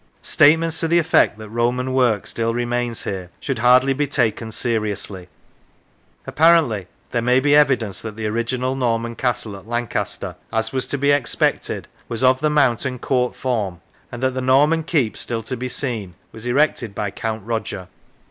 Statements 0.23 0.79
to 0.79 0.87
the 0.87 0.97
effect 0.97 1.37
that 1.37 1.49
Roman 1.51 1.93
work 1.93 2.25
still 2.25 2.55
remains 2.55 3.03
here 3.03 3.29
should 3.39 3.59
hardly 3.59 3.93
be 3.93 4.07
taken 4.07 4.51
seriously. 4.51 5.29
Apparently 6.25 6.87
there 7.11 7.21
may 7.21 7.39
be 7.39 7.53
evidence 7.55 8.01
that 8.01 8.15
the 8.15 8.25
original 8.25 8.75
Norman 8.75 9.15
castle 9.15 9.55
at 9.55 9.67
Lancaster, 9.67 10.37
as 10.51 10.73
was 10.73 10.87
to 10.87 10.97
be 10.97 11.11
expected, 11.11 11.87
was 12.09 12.23
of 12.23 12.39
the 12.41 12.49
mount 12.49 12.83
and 12.83 12.99
court 12.99 13.35
form, 13.35 13.79
and 14.11 14.23
that 14.23 14.33
the 14.33 14.41
Norman 14.41 14.81
keep 14.81 15.15
still 15.15 15.43
to 15.43 15.55
be 15.55 15.69
seen 15.69 16.15
was 16.31 16.47
erected 16.47 16.95
by 16.95 17.11
Count 17.11 17.45
Roger. 17.45 17.87